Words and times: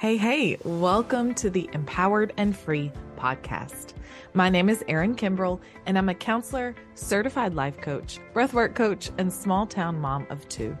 Hey, 0.00 0.16
hey, 0.16 0.56
welcome 0.62 1.34
to 1.34 1.50
the 1.50 1.68
Empowered 1.72 2.32
and 2.36 2.56
Free 2.56 2.92
podcast. 3.16 3.94
My 4.32 4.48
name 4.48 4.68
is 4.68 4.84
Erin 4.86 5.16
Kimbrell, 5.16 5.58
and 5.86 5.98
I'm 5.98 6.08
a 6.08 6.14
counselor, 6.14 6.76
certified 6.94 7.54
life 7.54 7.80
coach, 7.80 8.20
breathwork 8.32 8.76
coach, 8.76 9.10
and 9.18 9.32
small 9.32 9.66
town 9.66 9.98
mom 10.00 10.24
of 10.30 10.48
two. 10.48 10.78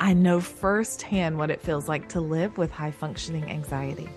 I 0.00 0.14
know 0.14 0.40
firsthand 0.40 1.38
what 1.38 1.52
it 1.52 1.60
feels 1.60 1.86
like 1.86 2.08
to 2.08 2.20
live 2.20 2.58
with 2.58 2.72
high 2.72 2.90
functioning 2.90 3.48
anxiety. 3.48 4.08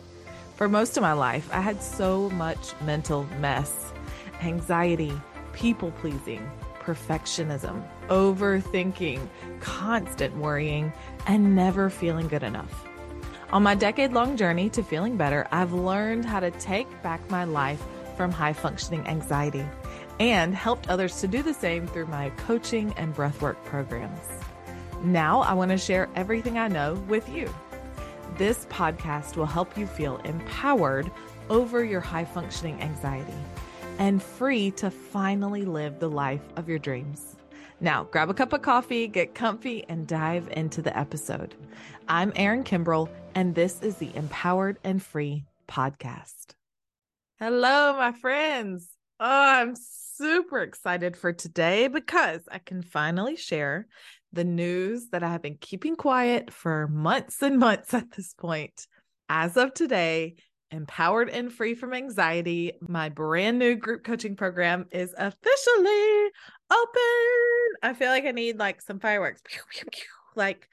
For 0.56 0.68
most 0.68 0.98
of 0.98 1.04
my 1.04 1.14
life, 1.14 1.48
I 1.54 1.62
had 1.62 1.84
so 1.84 2.32
much 2.32 2.74
mental 2.82 3.28
mess, 3.40 3.94
anxiety, 4.42 5.14
people 5.52 5.92
pleasing, 5.92 6.50
perfectionism, 6.80 7.88
overthinking, 8.08 9.28
constant 9.60 10.36
worrying, 10.38 10.92
and 11.28 11.56
never 11.56 11.92
feeling 11.92 12.28
good 12.28 12.42
enough. 12.42 12.88
On 13.52 13.62
my 13.62 13.76
decade 13.76 14.14
long 14.14 14.36
journey 14.36 14.70
to 14.72 14.84
feeling 14.84 15.18
better, 15.18 15.48
I've 15.52 15.74
learned 15.74 16.26
how 16.26 16.40
to 16.40 16.52
take 16.52 16.88
back 17.04 17.30
my 17.30 17.44
life 17.44 17.84
from 18.18 18.32
high 18.32 18.54
functioning 18.54 19.06
anxiety 19.08 19.66
and 20.20 20.56
helped 20.56 20.90
others 20.90 21.20
to 21.22 21.28
do 21.28 21.44
the 21.44 21.54
same 21.54 21.88
through 21.88 22.08
my 22.08 22.30
coaching 22.32 22.94
and 22.98 23.16
breathwork 23.16 23.64
programs. 23.66 24.28
Now 25.04 25.42
I 25.42 25.54
want 25.54 25.72
to 25.72 25.78
share 25.78 26.10
everything 26.16 26.58
I 26.58 26.68
know 26.68 26.94
with 27.08 27.28
you. 27.30 27.54
This 28.38 28.66
podcast 28.68 29.36
will 29.36 29.46
help 29.46 29.78
you 29.78 29.86
feel 29.86 30.18
empowered 30.18 31.12
over 31.50 31.84
your 31.84 32.02
high 32.02 32.26
functioning 32.26 32.82
anxiety 32.82 33.34
and 34.00 34.24
free 34.24 34.72
to 34.72 34.90
finally 34.90 35.66
live 35.66 36.00
the 36.00 36.10
life 36.10 36.42
of 36.56 36.68
your 36.68 36.80
dreams. 36.80 37.36
Now, 37.80 38.06
grab 38.06 38.30
a 38.30 38.34
cup 38.34 38.54
of 38.54 38.62
coffee, 38.62 39.08
get 39.08 39.36
comfy, 39.36 39.84
and 39.90 40.08
dive 40.08 40.48
into 40.52 40.82
the 40.82 40.98
episode. 40.98 41.54
I'm 42.08 42.32
Erin 42.36 42.64
Kimbrell, 42.64 43.10
and 43.36 43.56
this 43.56 43.82
is 43.82 43.98
the 43.98 44.16
Empowered 44.16 44.78
and 44.84 45.02
Free 45.02 45.46
podcast. 45.68 46.54
Hello, 47.40 47.98
my 47.98 48.12
friends. 48.12 48.90
Oh, 49.20 49.26
I'm 49.28 49.76
super 49.76 50.62
excited 50.62 51.18
for 51.18 51.34
today 51.34 51.88
because 51.88 52.42
I 52.52 52.60
can 52.60 52.82
finally 52.82 53.36
share 53.36 53.88
the 54.32 54.44
news 54.44 55.10
that 55.12 55.24
I 55.24 55.32
have 55.32 55.42
been 55.42 55.58
keeping 55.60 55.96
quiet 55.96 56.52
for 56.52 56.88
months 56.88 57.42
and 57.42 57.60
months 57.60 57.94
at 57.94 58.12
this 58.12 58.34
point. 58.34 58.88
As 59.30 59.58
of 59.58 59.74
today, 59.74 60.36
Empowered 60.72 61.30
and 61.30 61.52
Free 61.52 61.76
from 61.76 61.94
Anxiety, 61.94 62.74
my 62.82 63.10
brand 63.10 63.60
new 63.60 63.76
group 63.76 64.04
coaching 64.04 64.36
program 64.36 64.86
is 64.92 65.14
officially 65.18 66.30
open. 66.72 67.02
I 67.84 67.94
feel 67.96 68.10
like 68.10 68.26
I 68.26 68.32
need 68.32 68.58
like 68.58 68.82
some 68.82 69.00
fireworks. 69.00 69.42
Like 70.36 70.68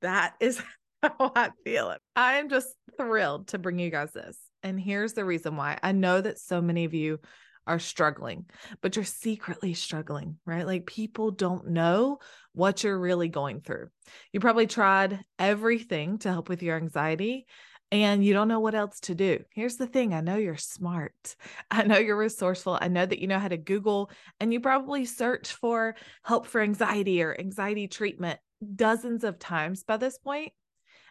that 0.00 0.34
is 0.40 0.62
how 1.18 1.32
I 1.34 1.50
feel 1.64 1.90
it. 1.90 2.00
I 2.16 2.34
am 2.34 2.48
just 2.48 2.68
thrilled 2.96 3.48
to 3.48 3.58
bring 3.58 3.78
you 3.78 3.90
guys 3.90 4.12
this. 4.12 4.38
And 4.62 4.78
here's 4.80 5.14
the 5.14 5.24
reason 5.24 5.56
why. 5.56 5.78
I 5.82 5.92
know 5.92 6.20
that 6.20 6.38
so 6.38 6.60
many 6.60 6.84
of 6.84 6.94
you 6.94 7.18
are 7.66 7.78
struggling, 7.78 8.46
but 8.80 8.96
you're 8.96 9.04
secretly 9.04 9.74
struggling, 9.74 10.38
right? 10.44 10.66
Like 10.66 10.86
people 10.86 11.30
don't 11.30 11.68
know 11.68 12.18
what 12.52 12.82
you're 12.82 12.98
really 12.98 13.28
going 13.28 13.60
through. 13.60 13.88
You 14.32 14.40
probably 14.40 14.66
tried 14.66 15.20
everything 15.38 16.18
to 16.18 16.30
help 16.30 16.48
with 16.48 16.62
your 16.62 16.76
anxiety 16.76 17.46
and 17.92 18.24
you 18.24 18.32
don't 18.32 18.48
know 18.48 18.60
what 18.60 18.74
else 18.74 19.00
to 19.00 19.14
do. 19.14 19.44
Here's 19.50 19.76
the 19.76 19.86
thing 19.86 20.14
I 20.14 20.22
know 20.22 20.36
you're 20.36 20.56
smart. 20.56 21.36
I 21.70 21.84
know 21.84 21.98
you're 21.98 22.16
resourceful. 22.16 22.78
I 22.80 22.88
know 22.88 23.04
that 23.04 23.18
you 23.18 23.26
know 23.26 23.38
how 23.38 23.48
to 23.48 23.56
Google 23.56 24.10
and 24.40 24.52
you 24.52 24.60
probably 24.60 25.04
search 25.04 25.52
for 25.52 25.94
help 26.24 26.46
for 26.46 26.60
anxiety 26.60 27.22
or 27.22 27.38
anxiety 27.38 27.88
treatment 27.88 28.40
dozens 28.74 29.24
of 29.24 29.38
times 29.38 29.84
by 29.84 29.98
this 29.98 30.18
point. 30.18 30.52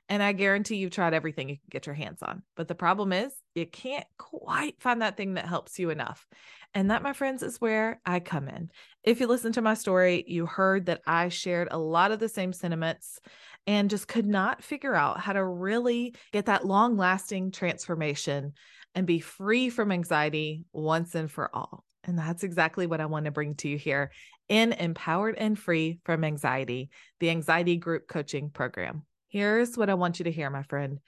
And 0.10 0.22
I 0.22 0.34
guarantee 0.34 0.76
you've 0.76 0.92
tried 0.92 1.14
everything 1.14 1.50
you 1.50 1.56
can 1.56 1.70
get 1.70 1.86
your 1.86 1.96
hands 1.96 2.22
on. 2.22 2.44
But 2.58 2.68
the 2.68 2.76
problem 2.76 3.14
is, 3.14 3.34
you 3.56 3.66
can't 3.66 4.06
quite 4.18 4.76
find 4.82 5.02
that 5.02 5.16
thing 5.16 5.36
that 5.36 5.46
helps 5.46 5.80
you 5.80 5.90
enough. 5.90 6.28
And 6.74 6.92
that, 6.92 7.04
my 7.04 7.14
friends, 7.14 7.44
is 7.44 7.62
where 7.62 8.02
I 8.06 8.20
come 8.20 8.48
in. 8.48 8.72
If 9.04 9.20
you 9.20 9.28
listen 9.28 9.54
to 9.54 9.62
my 9.62 9.74
story, 9.74 10.24
you 10.28 10.46
heard 10.46 10.88
that 10.88 11.02
I 11.06 11.30
shared 11.30 11.70
a 11.72 11.78
lot 11.78 12.12
of 12.12 12.20
the 12.20 12.30
same 12.30 12.54
sentiments 12.54 13.20
and 13.68 13.90
just 13.90 14.08
could 14.08 14.26
not 14.26 14.64
figure 14.64 14.96
out 14.96 15.20
how 15.20 15.34
to 15.34 15.46
really 15.46 16.16
get 16.32 16.46
that 16.48 16.66
long 16.66 16.98
lasting 16.98 17.52
transformation 17.52 18.54
and 18.96 19.08
be 19.08 19.20
free 19.20 19.70
from 19.70 19.92
anxiety 19.92 20.66
once 20.74 21.16
and 21.16 21.32
for 21.32 21.54
all. 21.56 21.84
And 22.04 22.18
that's 22.18 22.44
exactly 22.44 22.88
what 22.88 23.02
I 23.02 23.06
want 23.06 23.26
to 23.26 23.32
bring 23.32 23.56
to 23.56 23.70
you 23.70 23.78
here 23.78 24.12
in 24.50 24.74
Empowered 24.74 25.36
and 25.38 25.58
Free 25.58 26.00
from 26.04 26.24
Anxiety, 26.24 26.90
the 27.20 27.30
Anxiety 27.30 27.78
Group 27.78 28.08
Coaching 28.08 28.50
Program. 28.50 29.04
Here's 29.32 29.78
what 29.78 29.90
I 29.90 29.94
want 29.94 30.20
you 30.20 30.26
to 30.26 30.32
hear, 30.32 30.50
my 30.50 30.64
friend 30.64 31.00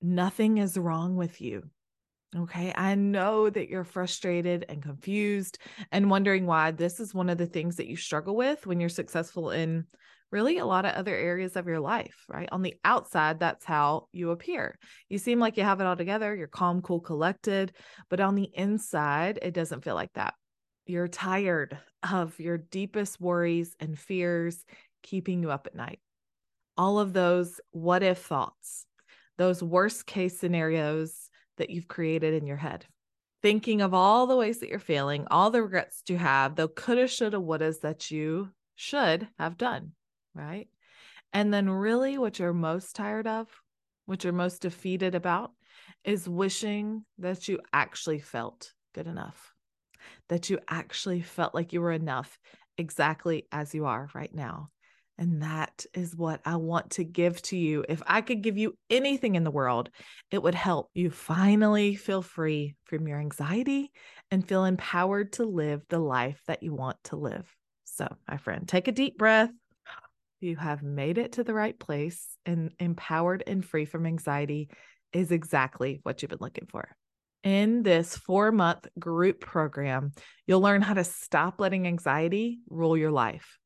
nothing 0.00 0.58
is 0.58 0.78
wrong 0.78 1.16
with 1.16 1.40
you. 1.40 1.64
Okay. 2.36 2.72
I 2.76 2.94
know 2.94 3.50
that 3.50 3.68
you're 3.68 3.84
frustrated 3.84 4.64
and 4.68 4.82
confused 4.82 5.58
and 5.90 6.10
wondering 6.10 6.46
why 6.46 6.70
this 6.70 7.00
is 7.00 7.12
one 7.12 7.30
of 7.30 7.38
the 7.38 7.46
things 7.46 7.76
that 7.76 7.88
you 7.88 7.96
struggle 7.96 8.36
with 8.36 8.64
when 8.64 8.78
you're 8.78 8.88
successful 8.90 9.50
in 9.50 9.86
really 10.30 10.58
a 10.58 10.66
lot 10.66 10.84
of 10.84 10.94
other 10.94 11.16
areas 11.16 11.56
of 11.56 11.66
your 11.66 11.80
life, 11.80 12.26
right? 12.28 12.48
On 12.52 12.62
the 12.62 12.74
outside, 12.84 13.40
that's 13.40 13.64
how 13.64 14.06
you 14.12 14.30
appear. 14.30 14.78
You 15.08 15.18
seem 15.18 15.40
like 15.40 15.56
you 15.56 15.64
have 15.64 15.80
it 15.80 15.86
all 15.86 15.96
together. 15.96 16.36
You're 16.36 16.46
calm, 16.46 16.80
cool, 16.80 17.00
collected. 17.00 17.72
But 18.08 18.20
on 18.20 18.36
the 18.36 18.50
inside, 18.54 19.40
it 19.42 19.54
doesn't 19.54 19.82
feel 19.82 19.96
like 19.96 20.12
that. 20.12 20.34
You're 20.86 21.08
tired 21.08 21.76
of 22.08 22.38
your 22.38 22.58
deepest 22.58 23.20
worries 23.20 23.74
and 23.80 23.98
fears 23.98 24.64
keeping 25.02 25.42
you 25.42 25.50
up 25.50 25.66
at 25.66 25.74
night 25.74 25.98
all 26.78 26.98
of 26.98 27.12
those 27.12 27.60
what 27.72 28.02
if 28.02 28.18
thoughts, 28.18 28.86
those 29.36 29.62
worst 29.62 30.06
case 30.06 30.38
scenarios 30.38 31.28
that 31.58 31.70
you've 31.70 31.88
created 31.88 32.34
in 32.34 32.46
your 32.46 32.56
head. 32.56 32.86
Thinking 33.42 33.82
of 33.82 33.94
all 33.94 34.26
the 34.26 34.36
ways 34.36 34.60
that 34.60 34.68
you're 34.68 34.78
failing, 34.78 35.26
all 35.30 35.50
the 35.50 35.62
regrets 35.62 36.02
you 36.08 36.16
have, 36.16 36.56
the 36.56 36.68
coulda, 36.68 37.06
shoulda, 37.06 37.38
wouldas 37.38 37.80
that 37.80 38.10
you 38.10 38.50
should 38.76 39.28
have 39.38 39.58
done, 39.58 39.92
right? 40.34 40.68
And 41.32 41.52
then, 41.52 41.68
really, 41.68 42.16
what 42.16 42.38
you're 42.38 42.54
most 42.54 42.96
tired 42.96 43.26
of, 43.26 43.48
what 44.06 44.24
you're 44.24 44.32
most 44.32 44.62
defeated 44.62 45.14
about, 45.14 45.52
is 46.04 46.28
wishing 46.28 47.04
that 47.18 47.48
you 47.48 47.60
actually 47.72 48.20
felt 48.20 48.72
good 48.94 49.06
enough, 49.06 49.52
that 50.28 50.48
you 50.48 50.58
actually 50.68 51.20
felt 51.20 51.54
like 51.54 51.72
you 51.72 51.80
were 51.80 51.92
enough 51.92 52.38
exactly 52.76 53.46
as 53.52 53.74
you 53.74 53.84
are 53.84 54.08
right 54.14 54.34
now. 54.34 54.70
And 55.18 55.42
that 55.42 55.84
is 55.94 56.14
what 56.14 56.40
I 56.44 56.56
want 56.56 56.90
to 56.92 57.04
give 57.04 57.42
to 57.42 57.56
you. 57.56 57.84
If 57.88 58.02
I 58.06 58.20
could 58.20 58.40
give 58.42 58.56
you 58.56 58.74
anything 58.88 59.34
in 59.34 59.42
the 59.42 59.50
world, 59.50 59.90
it 60.30 60.40
would 60.42 60.54
help 60.54 60.90
you 60.94 61.10
finally 61.10 61.96
feel 61.96 62.22
free 62.22 62.76
from 62.84 63.08
your 63.08 63.18
anxiety 63.18 63.90
and 64.30 64.46
feel 64.46 64.64
empowered 64.64 65.32
to 65.34 65.44
live 65.44 65.82
the 65.88 65.98
life 65.98 66.40
that 66.46 66.62
you 66.62 66.72
want 66.72 66.96
to 67.04 67.16
live. 67.16 67.52
So, 67.84 68.06
my 68.28 68.36
friend, 68.36 68.68
take 68.68 68.86
a 68.86 68.92
deep 68.92 69.18
breath. 69.18 69.50
You 70.40 70.54
have 70.54 70.84
made 70.84 71.18
it 71.18 71.32
to 71.32 71.42
the 71.42 71.54
right 71.54 71.76
place, 71.76 72.24
and 72.46 72.72
empowered 72.78 73.42
and 73.44 73.64
free 73.64 73.86
from 73.86 74.06
anxiety 74.06 74.68
is 75.12 75.32
exactly 75.32 75.98
what 76.04 76.22
you've 76.22 76.30
been 76.30 76.38
looking 76.40 76.68
for. 76.70 76.94
In 77.42 77.82
this 77.82 78.16
four 78.16 78.52
month 78.52 78.86
group 78.98 79.40
program, 79.40 80.12
you'll 80.46 80.60
learn 80.60 80.82
how 80.82 80.94
to 80.94 81.02
stop 81.02 81.60
letting 81.60 81.88
anxiety 81.88 82.60
rule 82.68 82.96
your 82.96 83.10
life. 83.10 83.58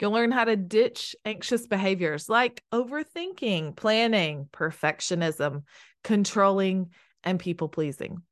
You'll 0.00 0.12
learn 0.12 0.30
how 0.30 0.44
to 0.44 0.56
ditch 0.56 1.16
anxious 1.24 1.66
behaviors 1.66 2.28
like 2.28 2.62
overthinking, 2.72 3.76
planning, 3.76 4.48
perfectionism, 4.52 5.64
controlling, 6.04 6.90
and 7.24 7.40
people 7.40 7.68
pleasing. 7.68 8.22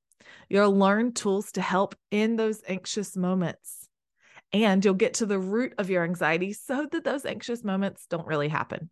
You'll 0.49 0.77
learn 0.77 1.13
tools 1.13 1.53
to 1.53 1.61
help 1.61 1.97
in 2.11 2.37
those 2.37 2.63
anxious 2.69 3.17
moments. 3.17 3.89
And 4.53 4.85
you'll 4.85 4.95
get 4.95 5.15
to 5.15 5.27
the 5.27 5.41
root 5.41 5.75
of 5.77 5.91
your 5.91 6.05
anxiety 6.05 6.53
so 6.53 6.87
that 6.93 7.05
those 7.05 7.27
anxious 7.27 7.65
moments 7.65 8.07
don't 8.09 8.27
really 8.27 8.49
happen. 8.49 8.91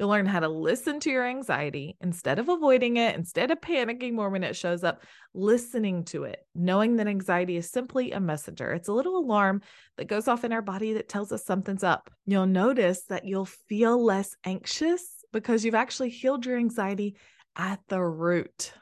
You'll 0.00 0.08
learn 0.08 0.24
how 0.24 0.40
to 0.40 0.48
listen 0.48 0.98
to 1.00 1.10
your 1.10 1.26
anxiety 1.26 1.98
instead 2.00 2.38
of 2.38 2.48
avoiding 2.48 2.96
it, 2.96 3.14
instead 3.16 3.50
of 3.50 3.60
panicking 3.60 4.14
more 4.14 4.30
when 4.30 4.42
it 4.42 4.56
shows 4.56 4.82
up, 4.82 5.02
listening 5.34 6.04
to 6.04 6.24
it, 6.24 6.38
knowing 6.54 6.96
that 6.96 7.06
anxiety 7.06 7.58
is 7.58 7.70
simply 7.70 8.12
a 8.12 8.18
messenger. 8.18 8.72
It's 8.72 8.88
a 8.88 8.94
little 8.94 9.18
alarm 9.18 9.60
that 9.98 10.08
goes 10.08 10.26
off 10.26 10.42
in 10.42 10.54
our 10.54 10.62
body 10.62 10.94
that 10.94 11.10
tells 11.10 11.32
us 11.32 11.44
something's 11.44 11.84
up. 11.84 12.10
You'll 12.24 12.46
notice 12.46 13.02
that 13.10 13.26
you'll 13.26 13.44
feel 13.44 14.02
less 14.02 14.34
anxious 14.42 15.22
because 15.34 15.66
you've 15.66 15.74
actually 15.74 16.08
healed 16.08 16.46
your 16.46 16.56
anxiety 16.56 17.16
at 17.54 17.80
the 17.88 18.00
root. 18.00 18.72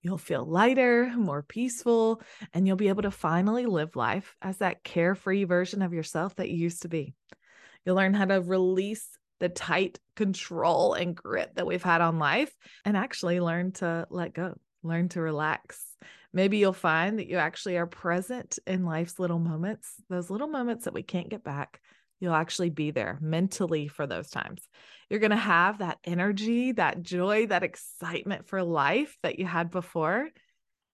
You'll 0.00 0.16
feel 0.16 0.44
lighter, 0.44 1.12
more 1.16 1.42
peaceful, 1.42 2.22
and 2.54 2.68
you'll 2.68 2.76
be 2.76 2.88
able 2.88 3.02
to 3.02 3.10
finally 3.10 3.66
live 3.66 3.96
life 3.96 4.36
as 4.40 4.58
that 4.58 4.84
carefree 4.84 5.42
version 5.42 5.82
of 5.82 5.92
yourself 5.92 6.36
that 6.36 6.50
you 6.50 6.56
used 6.56 6.82
to 6.82 6.88
be. 6.88 7.14
You'll 7.84 7.96
learn 7.96 8.14
how 8.14 8.26
to 8.26 8.40
release 8.40 9.08
the 9.42 9.48
tight 9.48 9.98
control 10.14 10.94
and 10.94 11.16
grit 11.16 11.50
that 11.56 11.66
we've 11.66 11.82
had 11.82 12.00
on 12.00 12.20
life 12.20 12.54
and 12.84 12.96
actually 12.96 13.40
learn 13.40 13.72
to 13.72 14.06
let 14.08 14.32
go, 14.32 14.54
learn 14.84 15.08
to 15.08 15.20
relax. 15.20 15.84
Maybe 16.32 16.58
you'll 16.58 16.72
find 16.72 17.18
that 17.18 17.26
you 17.26 17.38
actually 17.38 17.76
are 17.76 17.88
present 17.88 18.60
in 18.68 18.84
life's 18.84 19.18
little 19.18 19.40
moments, 19.40 19.94
those 20.08 20.30
little 20.30 20.46
moments 20.46 20.84
that 20.84 20.94
we 20.94 21.02
can't 21.02 21.28
get 21.28 21.42
back. 21.42 21.80
you'll 22.20 22.34
actually 22.34 22.70
be 22.70 22.92
there 22.92 23.18
mentally 23.20 23.88
for 23.88 24.06
those 24.06 24.30
times. 24.30 24.62
You're 25.10 25.18
going 25.18 25.32
to 25.32 25.36
have 25.36 25.78
that 25.78 25.98
energy, 26.04 26.70
that 26.72 27.02
joy, 27.02 27.46
that 27.48 27.64
excitement 27.64 28.46
for 28.46 28.62
life 28.62 29.18
that 29.24 29.40
you 29.40 29.44
had 29.44 29.72
before. 29.72 30.28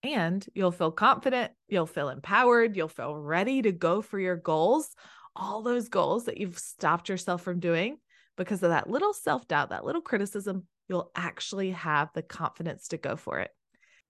And 0.01 0.43
you'll 0.55 0.71
feel 0.71 0.89
confident, 0.89 1.51
you'll 1.67 1.85
feel 1.85 2.09
empowered, 2.09 2.75
you'll 2.75 2.87
feel 2.87 3.15
ready 3.15 3.61
to 3.61 3.71
go 3.71 4.01
for 4.01 4.19
your 4.19 4.37
goals, 4.37 4.89
all 5.35 5.61
those 5.61 5.87
goals 5.89 6.25
that 6.25 6.39
you've 6.39 6.57
stopped 6.57 7.09
yourself 7.09 7.43
from 7.43 7.59
doing 7.59 7.99
because 8.39 8.63
of 8.63 8.69
that 8.69 8.89
little 8.89 9.13
self 9.13 9.47
doubt, 9.47 9.69
that 9.69 9.85
little 9.85 10.01
criticism. 10.01 10.65
You'll 10.87 11.11
actually 11.15 11.71
have 11.71 12.09
the 12.15 12.23
confidence 12.23 12.87
to 12.87 12.97
go 12.97 13.15
for 13.15 13.39
it. 13.39 13.51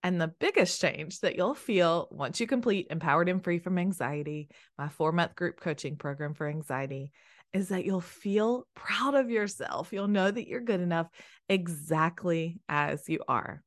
And 0.04 0.22
the 0.22 0.34
biggest 0.40 0.80
change 0.80 1.20
that 1.20 1.36
you'll 1.36 1.56
feel 1.56 2.08
once 2.10 2.40
you 2.40 2.48
complete 2.48 2.88
Empowered 2.90 3.28
and 3.28 3.44
Free 3.44 3.60
from 3.60 3.78
Anxiety, 3.78 4.48
my 4.78 4.88
four 4.88 5.12
month 5.12 5.36
group 5.36 5.60
coaching 5.60 5.98
program 5.98 6.36
for 6.36 6.48
anxiety, 6.48 7.12
is 7.52 7.70
that 7.70 7.84
you'll 7.84 8.00
feel 8.00 8.66
proud 8.76 9.16
of 9.16 9.30
yourself. 9.30 9.92
You'll 9.92 10.08
know 10.08 10.30
that 10.32 10.48
you're 10.48 10.62
good 10.62 10.80
enough 10.80 11.08
exactly 11.50 12.62
as 12.70 13.10
you 13.10 13.20
are. 13.28 13.62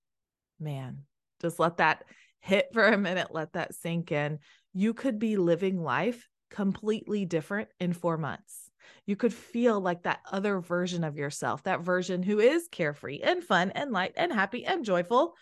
Man, 0.59 1.01
just 1.43 1.59
let 1.59 1.79
that 1.79 2.05
hit 2.41 2.69
for 2.73 2.87
a 2.87 2.97
minute, 2.97 3.29
let 3.33 3.53
that 3.55 3.75
sink 3.75 4.13
in. 4.13 4.39
You 4.73 4.95
could 4.95 5.19
be 5.19 5.37
living 5.37 5.83
life 5.83 6.29
completely 6.51 7.27
different 7.27 7.69
in 7.81 7.93
four 7.93 8.17
months. 8.17 8.71
You 9.07 9.17
could 9.17 9.35
feel 9.35 9.81
like 9.81 10.03
that 10.03 10.21
other 10.31 10.61
version 10.61 11.05
of 11.05 11.17
yourself, 11.17 11.63
that 11.65 11.81
version 11.81 12.23
who 12.23 12.39
is 12.39 12.69
carefree 12.69 13.21
and 13.21 13.43
fun 13.43 13.71
and 13.73 13.93
light 13.93 14.13
and 14.17 14.33
happy 14.33 14.65
and 14.65 14.85
joyful 14.85 15.35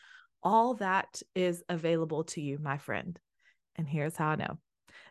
all 0.43 0.75
that 0.75 1.23
is 1.35 1.63
available 1.69 2.25
to 2.25 2.41
you, 2.41 2.59
my 2.61 2.79
friend. 2.79 3.19
And 3.77 3.89
here's 3.89 4.17
how 4.17 4.29
I 4.29 4.37
know. 4.37 4.59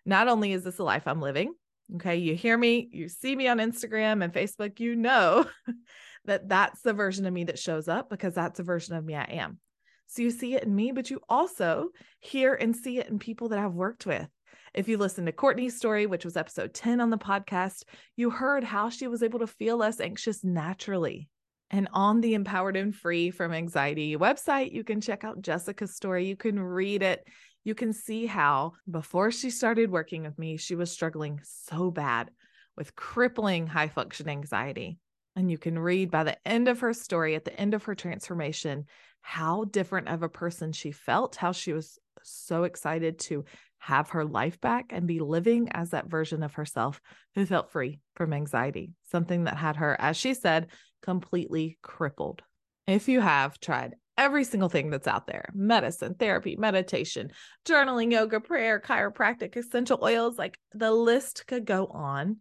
Not 0.05 0.27
only 0.27 0.53
is 0.53 0.63
this 0.63 0.79
a 0.79 0.83
life 0.83 1.07
I'm 1.07 1.21
living, 1.21 1.53
okay, 1.95 2.17
you 2.17 2.35
hear 2.35 2.57
me, 2.57 2.89
you 2.91 3.09
see 3.09 3.35
me 3.35 3.47
on 3.47 3.59
Instagram 3.59 4.23
and 4.23 4.33
Facebook, 4.33 4.79
you 4.79 4.95
know 4.95 5.45
that 6.25 6.49
that's 6.49 6.81
the 6.81 6.93
version 6.93 7.25
of 7.25 7.33
me 7.33 7.45
that 7.45 7.59
shows 7.59 7.87
up 7.87 8.09
because 8.09 8.33
that's 8.33 8.57
the 8.57 8.63
version 8.63 8.95
of 8.95 9.05
me 9.05 9.15
I 9.15 9.23
am. 9.23 9.59
So 10.07 10.23
you 10.23 10.31
see 10.31 10.55
it 10.55 10.63
in 10.63 10.75
me, 10.75 10.91
but 10.91 11.11
you 11.11 11.21
also 11.29 11.89
hear 12.19 12.55
and 12.55 12.75
see 12.75 12.97
it 12.97 13.09
in 13.09 13.19
people 13.19 13.49
that 13.49 13.59
I've 13.59 13.73
worked 13.73 14.05
with. 14.05 14.27
If 14.73 14.87
you 14.87 14.97
listen 14.97 15.25
to 15.25 15.31
Courtney's 15.31 15.77
story, 15.77 16.05
which 16.05 16.25
was 16.25 16.37
episode 16.37 16.73
10 16.73 17.01
on 17.01 17.09
the 17.09 17.17
podcast, 17.17 17.83
you 18.15 18.29
heard 18.29 18.63
how 18.63 18.89
she 18.89 19.07
was 19.07 19.23
able 19.23 19.39
to 19.39 19.47
feel 19.47 19.77
less 19.77 19.99
anxious 19.99 20.43
naturally. 20.43 21.27
And 21.71 21.87
on 21.93 22.21
the 22.21 22.33
Empowered 22.33 22.75
and 22.75 22.95
Free 22.95 23.31
from 23.31 23.53
Anxiety 23.53 24.15
website, 24.15 24.71
you 24.71 24.83
can 24.83 25.01
check 25.01 25.23
out 25.23 25.41
Jessica's 25.41 25.95
story. 25.95 26.27
You 26.27 26.35
can 26.35 26.59
read 26.59 27.03
it. 27.03 27.27
You 27.63 27.75
can 27.75 27.93
see 27.93 28.25
how 28.25 28.73
before 28.89 29.31
she 29.31 29.49
started 29.49 29.91
working 29.91 30.23
with 30.23 30.37
me, 30.39 30.57
she 30.57 30.75
was 30.75 30.91
struggling 30.91 31.39
so 31.43 31.91
bad 31.91 32.31
with 32.75 32.95
crippling 32.95 33.67
high 33.67 33.89
function 33.89 34.29
anxiety. 34.29 34.97
And 35.35 35.51
you 35.51 35.57
can 35.57 35.77
read 35.77 36.09
by 36.09 36.23
the 36.23 36.37
end 36.47 36.67
of 36.67 36.79
her 36.79 36.93
story, 36.93 37.35
at 37.35 37.45
the 37.45 37.57
end 37.59 37.73
of 37.73 37.83
her 37.83 37.95
transformation, 37.95 38.85
how 39.21 39.65
different 39.65 40.07
of 40.07 40.23
a 40.23 40.29
person 40.29 40.71
she 40.71 40.91
felt, 40.91 41.35
how 41.35 41.51
she 41.51 41.73
was 41.73 41.99
so 42.23 42.63
excited 42.63 43.19
to 43.19 43.45
have 43.79 44.09
her 44.09 44.25
life 44.25 44.59
back 44.61 44.87
and 44.91 45.07
be 45.07 45.19
living 45.19 45.69
as 45.71 45.91
that 45.91 46.09
version 46.09 46.43
of 46.43 46.53
herself 46.53 47.01
who 47.35 47.45
felt 47.45 47.71
free 47.71 47.99
from 48.15 48.33
anxiety, 48.33 48.91
something 49.11 49.45
that 49.45 49.57
had 49.57 49.77
her, 49.77 49.95
as 49.99 50.17
she 50.17 50.33
said, 50.33 50.67
completely 51.01 51.77
crippled. 51.81 52.41
If 52.87 53.07
you 53.07 53.21
have 53.21 53.59
tried 53.59 53.95
every 54.17 54.43
single 54.43 54.67
thing 54.67 54.89
that's 54.89 55.07
out 55.07 55.27
there 55.27 55.49
medicine, 55.53 56.13
therapy, 56.13 56.55
meditation, 56.57 57.31
journaling, 57.65 58.11
yoga, 58.11 58.39
prayer, 58.39 58.79
chiropractic, 58.79 59.55
essential 59.55 59.99
oils 60.03 60.37
like 60.37 60.59
the 60.73 60.91
list 60.91 61.47
could 61.47 61.65
go 61.65 61.87
on. 61.87 62.37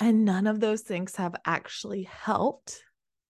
And 0.00 0.24
none 0.24 0.46
of 0.46 0.60
those 0.60 0.82
things 0.82 1.16
have 1.16 1.34
actually 1.44 2.04
helped. 2.04 2.82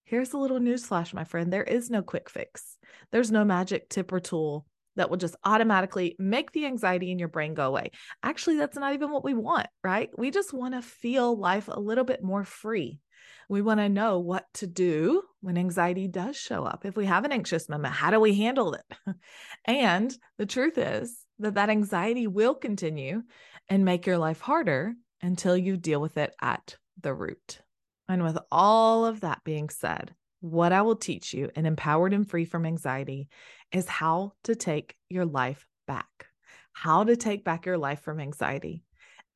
Here's 0.05 0.33
a 0.33 0.39
little 0.39 0.61
newsflash, 0.61 1.13
my 1.13 1.25
friend 1.25 1.53
there 1.53 1.65
is 1.65 1.91
no 1.91 2.03
quick 2.03 2.31
fix, 2.31 2.77
there's 3.11 3.31
no 3.31 3.45
magic 3.45 3.89
tip 3.89 4.13
or 4.13 4.21
tool 4.21 4.67
that 4.99 5.11
will 5.11 5.17
just 5.17 5.37
automatically 5.45 6.15
make 6.19 6.53
the 6.53 6.67
anxiety 6.67 7.11
in 7.11 7.19
your 7.19 7.29
brain 7.29 7.55
go 7.55 7.67
away. 7.67 7.93
Actually, 8.23 8.57
that's 8.57 8.77
not 8.77 8.95
even 8.95 9.11
what 9.11 9.25
we 9.25 9.35
want, 9.35 9.69
right? 9.83 10.11
We 10.19 10.31
just 10.31 10.53
want 10.53 10.75
to 10.75 10.83
feel 10.83 11.37
life 11.37 11.69
a 11.69 11.81
little 11.81 12.05
bit 12.05 12.23
more 12.23 12.45
free. 12.45 13.01
We 13.49 13.63
want 13.63 13.81
to 13.81 13.89
know 13.89 14.19
what 14.19 14.45
to 14.55 14.67
do 14.67 15.23
when 15.41 15.57
anxiety 15.57 16.07
does 16.07 16.37
show 16.37 16.65
up. 16.65 16.85
If 16.85 16.97
we 16.97 17.07
have 17.07 17.25
an 17.25 17.33
anxious 17.33 17.69
moment, 17.69 17.95
how 17.95 18.11
do 18.11 18.21
we 18.21 18.35
handle 18.35 18.75
it? 18.75 18.85
and 19.65 20.15
the 20.37 20.47
truth 20.47 20.77
is 20.77 21.25
that 21.39 21.55
that 21.55 21.71
anxiety 21.71 22.27
will 22.27 22.55
continue 22.55 23.23
and 23.69 23.85
make 23.85 24.07
your 24.07 24.19
life 24.19 24.41
harder 24.41 24.95
until 25.23 25.57
you 25.57 25.77
deal 25.77 26.01
with 26.01 26.19
it 26.19 26.35
at 26.41 26.77
the 27.01 27.15
root. 27.15 27.61
And 28.09 28.23
with 28.23 28.39
all 28.51 29.07
of 29.07 29.21
that 29.21 29.45
being 29.45 29.69
said, 29.69 30.15
what 30.41 30.73
I 30.73 30.83
will 30.83 30.97
teach 30.97 31.35
you 31.35 31.51
in 31.57 31.67
Empowered 31.67 32.13
and 32.13 32.29
Free 32.29 32.45
from 32.45 32.65
Anxiety 32.65 33.29
is 33.73 33.89
how 33.89 34.33
to 34.45 34.55
take 34.55 34.97
your 35.09 35.25
life 35.25 35.67
back, 35.87 36.27
how 36.73 37.05
to 37.05 37.17
take 37.17 37.45
back 37.45 37.67
your 37.67 37.79
life 37.79 38.01
from 38.01 38.21
anxiety. 38.21 38.83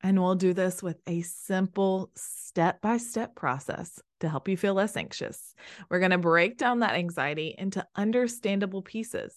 And 0.01 0.21
we'll 0.21 0.35
do 0.35 0.53
this 0.53 0.83
with 0.83 0.97
a 1.07 1.21
simple 1.21 2.11
step 2.15 2.81
by 2.81 2.97
step 2.97 3.35
process 3.35 4.01
to 4.19 4.29
help 4.29 4.47
you 4.47 4.57
feel 4.57 4.73
less 4.73 4.97
anxious. 4.97 5.53
We're 5.89 5.99
going 5.99 6.11
to 6.11 6.17
break 6.17 6.57
down 6.57 6.79
that 6.79 6.95
anxiety 6.95 7.55
into 7.57 7.85
understandable 7.95 8.81
pieces. 8.81 9.35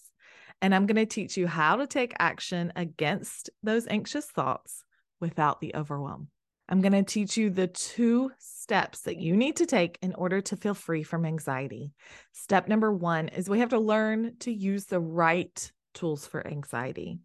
And 0.62 0.74
I'm 0.74 0.86
going 0.86 0.96
to 0.96 1.06
teach 1.06 1.36
you 1.36 1.46
how 1.46 1.76
to 1.76 1.86
take 1.86 2.14
action 2.18 2.72
against 2.74 3.50
those 3.62 3.86
anxious 3.86 4.26
thoughts 4.26 4.82
without 5.20 5.60
the 5.60 5.74
overwhelm. 5.74 6.28
I'm 6.68 6.80
going 6.80 6.92
to 6.92 7.02
teach 7.02 7.36
you 7.36 7.50
the 7.50 7.68
two 7.68 8.32
steps 8.38 9.02
that 9.02 9.18
you 9.18 9.36
need 9.36 9.56
to 9.56 9.66
take 9.66 9.98
in 10.02 10.14
order 10.14 10.40
to 10.40 10.56
feel 10.56 10.74
free 10.74 11.04
from 11.04 11.24
anxiety. 11.24 11.92
Step 12.32 12.68
number 12.68 12.92
one 12.92 13.28
is 13.28 13.48
we 13.48 13.60
have 13.60 13.68
to 13.70 13.78
learn 13.78 14.36
to 14.40 14.52
use 14.52 14.86
the 14.86 15.00
right 15.00 15.72
tools 15.94 16.26
for 16.26 16.46
anxiety. 16.46 17.18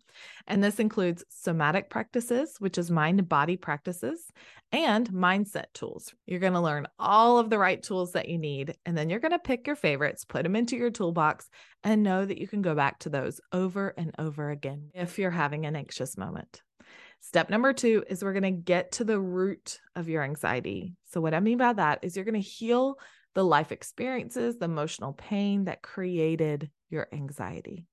And 0.47 0.63
this 0.63 0.79
includes 0.79 1.25
somatic 1.29 1.89
practices, 1.89 2.55
which 2.59 2.77
is 2.77 2.89
mind 2.89 3.27
body 3.27 3.57
practices, 3.57 4.31
and 4.71 5.09
mindset 5.11 5.65
tools. 5.73 6.13
You're 6.25 6.39
going 6.39 6.53
to 6.53 6.61
learn 6.61 6.87
all 6.97 7.37
of 7.37 7.49
the 7.49 7.59
right 7.59 7.81
tools 7.81 8.13
that 8.13 8.29
you 8.29 8.37
need, 8.37 8.75
and 8.85 8.97
then 8.97 9.09
you're 9.09 9.19
going 9.19 9.33
to 9.33 9.39
pick 9.39 9.67
your 9.67 9.75
favorites, 9.75 10.23
put 10.23 10.43
them 10.43 10.55
into 10.55 10.77
your 10.77 10.89
toolbox, 10.89 11.49
and 11.83 12.01
know 12.01 12.25
that 12.25 12.37
you 12.37 12.47
can 12.47 12.61
go 12.61 12.73
back 12.73 12.99
to 12.99 13.09
those 13.09 13.41
over 13.51 13.93
and 13.97 14.15
over 14.17 14.49
again 14.49 14.89
if 14.93 15.19
you're 15.19 15.31
having 15.31 15.65
an 15.65 15.75
anxious 15.75 16.17
moment. 16.17 16.61
Step 17.21 17.49
number 17.49 17.71
two 17.71 18.03
is 18.09 18.23
we're 18.23 18.33
going 18.33 18.43
to 18.43 18.51
get 18.51 18.93
to 18.93 19.03
the 19.03 19.19
root 19.19 19.79
of 19.95 20.09
your 20.09 20.23
anxiety. 20.23 20.95
So, 21.05 21.21
what 21.21 21.33
I 21.33 21.39
mean 21.39 21.59
by 21.59 21.73
that 21.73 21.99
is 22.01 22.15
you're 22.15 22.25
going 22.25 22.33
to 22.33 22.47
heal 22.47 22.97
the 23.35 23.45
life 23.45 23.71
experiences, 23.71 24.57
the 24.57 24.65
emotional 24.65 25.13
pain 25.13 25.65
that 25.65 25.83
created 25.83 26.69
your 26.89 27.07
anxiety. 27.13 27.85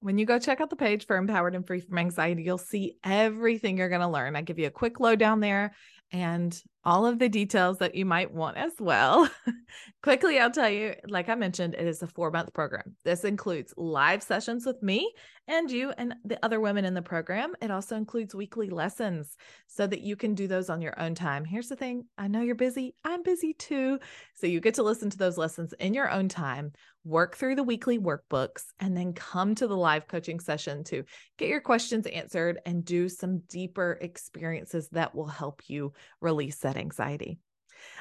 When 0.00 0.18
you 0.18 0.26
go 0.26 0.38
check 0.38 0.60
out 0.60 0.70
the 0.70 0.76
page 0.76 1.06
for 1.06 1.16
Empowered 1.16 1.54
and 1.54 1.66
Free 1.66 1.80
from 1.80 1.98
Anxiety, 1.98 2.42
you'll 2.42 2.58
see 2.58 2.98
everything 3.02 3.78
you're 3.78 3.88
going 3.88 4.02
to 4.02 4.08
learn. 4.08 4.36
I 4.36 4.42
give 4.42 4.58
you 4.58 4.66
a 4.66 4.70
quick 4.70 5.00
lowdown 5.00 5.40
there 5.40 5.74
and 6.12 6.62
all 6.86 7.04
of 7.04 7.18
the 7.18 7.28
details 7.28 7.78
that 7.78 7.96
you 7.96 8.06
might 8.06 8.32
want 8.32 8.56
as 8.56 8.72
well. 8.78 9.28
Quickly, 10.04 10.38
I'll 10.38 10.52
tell 10.52 10.70
you, 10.70 10.94
like 11.08 11.28
I 11.28 11.34
mentioned, 11.34 11.74
it 11.74 11.84
is 11.84 12.00
a 12.00 12.06
four 12.06 12.30
month 12.30 12.54
program. 12.54 12.94
This 13.04 13.24
includes 13.24 13.74
live 13.76 14.22
sessions 14.22 14.64
with 14.64 14.80
me 14.84 15.12
and 15.48 15.68
you 15.68 15.92
and 15.98 16.14
the 16.24 16.38
other 16.44 16.60
women 16.60 16.84
in 16.84 16.94
the 16.94 17.02
program. 17.02 17.54
It 17.60 17.72
also 17.72 17.96
includes 17.96 18.36
weekly 18.36 18.70
lessons 18.70 19.36
so 19.66 19.88
that 19.88 20.02
you 20.02 20.14
can 20.14 20.36
do 20.36 20.46
those 20.46 20.70
on 20.70 20.80
your 20.80 20.98
own 20.98 21.16
time. 21.16 21.44
Here's 21.44 21.68
the 21.68 21.74
thing 21.74 22.04
I 22.16 22.28
know 22.28 22.40
you're 22.40 22.54
busy, 22.54 22.94
I'm 23.04 23.24
busy 23.24 23.52
too. 23.52 23.98
So 24.34 24.46
you 24.46 24.60
get 24.60 24.74
to 24.74 24.84
listen 24.84 25.10
to 25.10 25.18
those 25.18 25.36
lessons 25.36 25.74
in 25.80 25.92
your 25.92 26.08
own 26.08 26.28
time, 26.28 26.72
work 27.06 27.36
through 27.36 27.54
the 27.54 27.62
weekly 27.62 27.98
workbooks, 27.98 28.64
and 28.80 28.96
then 28.96 29.12
come 29.12 29.54
to 29.54 29.68
the 29.68 29.76
live 29.76 30.08
coaching 30.08 30.40
session 30.40 30.82
to 30.84 31.04
get 31.38 31.48
your 31.48 31.60
questions 31.60 32.06
answered 32.06 32.58
and 32.66 32.84
do 32.84 33.08
some 33.08 33.38
deeper 33.48 33.96
experiences 34.00 34.88
that 34.90 35.14
will 35.14 35.28
help 35.28 35.62
you 35.68 35.92
release 36.20 36.58
that 36.58 36.76
anxiety. 36.76 37.38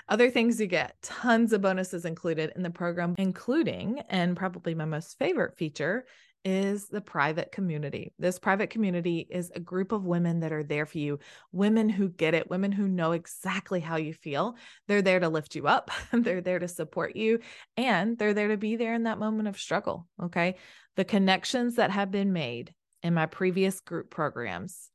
Other 0.09 0.29
things 0.31 0.59
you 0.59 0.67
get 0.67 0.95
tons 1.01 1.53
of 1.53 1.61
bonuses 1.61 2.05
included 2.05 2.53
in 2.55 2.63
the 2.63 2.69
program, 2.69 3.15
including, 3.17 4.01
and 4.09 4.35
probably 4.35 4.73
my 4.73 4.85
most 4.85 5.17
favorite 5.19 5.55
feature, 5.57 6.05
is 6.45 6.87
the 6.87 7.01
private 7.01 7.51
community. 7.51 8.13
This 8.19 8.37
private 8.37 8.69
community 8.69 9.27
is 9.29 9.51
a 9.53 9.59
group 9.59 9.91
of 9.91 10.05
women 10.05 10.41
that 10.41 10.53
are 10.53 10.63
there 10.63 10.85
for 10.85 10.99
you, 10.99 11.19
women 11.51 11.89
who 11.89 12.07
get 12.07 12.35
it, 12.35 12.49
women 12.49 12.71
who 12.71 12.87
know 12.87 13.13
exactly 13.13 13.79
how 13.79 13.95
you 13.95 14.13
feel. 14.13 14.55
They're 14.87 15.01
there 15.01 15.19
to 15.19 15.27
lift 15.27 15.55
you 15.55 15.67
up, 15.67 15.89
they're 16.13 16.41
there 16.41 16.59
to 16.59 16.67
support 16.67 17.15
you, 17.15 17.39
and 17.75 18.17
they're 18.17 18.35
there 18.35 18.49
to 18.49 18.57
be 18.57 18.75
there 18.75 18.93
in 18.93 19.03
that 19.03 19.19
moment 19.19 19.47
of 19.47 19.59
struggle. 19.59 20.07
Okay. 20.23 20.55
The 20.95 21.03
connections 21.03 21.75
that 21.75 21.91
have 21.91 22.11
been 22.11 22.31
made 22.31 22.73
in 23.01 23.15
my 23.15 23.25
previous 23.25 23.81
group 23.81 24.11
programs, 24.11 24.91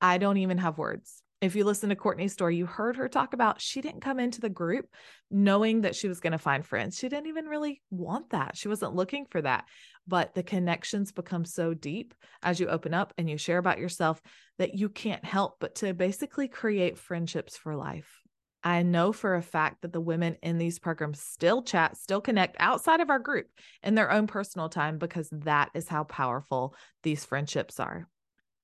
I 0.00 0.18
don't 0.18 0.38
even 0.38 0.58
have 0.58 0.78
words 0.78 1.23
if 1.44 1.56
you 1.56 1.64
listen 1.64 1.88
to 1.88 1.96
Courtney's 1.96 2.32
story, 2.32 2.56
you 2.56 2.66
heard 2.66 2.96
her 2.96 3.08
talk 3.08 3.34
about 3.34 3.60
she 3.60 3.80
didn't 3.80 4.00
come 4.00 4.18
into 4.18 4.40
the 4.40 4.48
group 4.48 4.86
knowing 5.30 5.82
that 5.82 5.96
she 5.96 6.08
was 6.08 6.20
going 6.20 6.32
to 6.32 6.38
find 6.38 6.64
friends. 6.64 6.98
She 6.98 7.08
didn't 7.08 7.26
even 7.26 7.46
really 7.46 7.82
want 7.90 8.30
that. 8.30 8.56
She 8.56 8.68
wasn't 8.68 8.94
looking 8.94 9.26
for 9.26 9.42
that. 9.42 9.64
But 10.06 10.34
the 10.34 10.42
connections 10.42 11.12
become 11.12 11.44
so 11.44 11.74
deep 11.74 12.14
as 12.42 12.60
you 12.60 12.68
open 12.68 12.94
up 12.94 13.12
and 13.16 13.28
you 13.28 13.38
share 13.38 13.58
about 13.58 13.78
yourself 13.78 14.20
that 14.58 14.74
you 14.74 14.88
can't 14.88 15.24
help 15.24 15.56
but 15.60 15.76
to 15.76 15.94
basically 15.94 16.48
create 16.48 16.98
friendships 16.98 17.56
for 17.56 17.74
life. 17.74 18.20
I 18.62 18.82
know 18.82 19.12
for 19.12 19.34
a 19.34 19.42
fact 19.42 19.82
that 19.82 19.92
the 19.92 20.00
women 20.00 20.36
in 20.42 20.56
these 20.56 20.78
programs 20.78 21.20
still 21.20 21.62
chat, 21.62 21.98
still 21.98 22.22
connect 22.22 22.56
outside 22.58 23.00
of 23.00 23.10
our 23.10 23.18
group 23.18 23.46
in 23.82 23.94
their 23.94 24.10
own 24.10 24.26
personal 24.26 24.70
time 24.70 24.98
because 24.98 25.28
that 25.30 25.70
is 25.74 25.86
how 25.86 26.04
powerful 26.04 26.74
these 27.02 27.26
friendships 27.26 27.78
are. 27.78 28.08